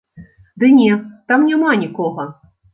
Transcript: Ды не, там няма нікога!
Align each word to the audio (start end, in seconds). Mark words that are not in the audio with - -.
Ды 0.63 0.69
не, 0.77 0.97
там 1.29 1.47
няма 1.53 1.77
нікога! 1.85 2.29